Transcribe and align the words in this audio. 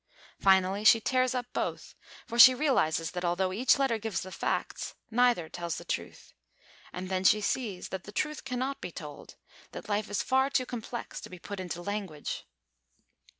Finally 0.39 0.83
she 0.83 0.99
tears 0.99 1.33
both 1.53 1.93
up, 1.95 1.99
for 2.25 2.39
she 2.39 2.55
realises 2.55 3.11
that 3.11 3.23
although 3.23 3.53
each 3.53 3.77
letter 3.77 3.99
gives 3.99 4.21
the 4.21 4.31
facts, 4.31 4.95
neither 5.11 5.47
tells 5.47 5.75
the 5.77 5.85
truth. 5.85 6.33
And 6.91 7.07
then 7.07 7.23
she 7.23 7.39
sees 7.39 7.89
that 7.89 8.05
the 8.05 8.11
truth 8.11 8.43
cannot 8.43 8.81
be 8.81 8.91
told; 8.91 9.35
that 9.73 9.89
life 9.89 10.09
is 10.09 10.23
far 10.23 10.49
too 10.49 10.65
complex 10.65 11.21
to 11.21 11.29
be 11.29 11.37
put 11.37 11.59
into 11.59 11.83
language. 11.83 12.47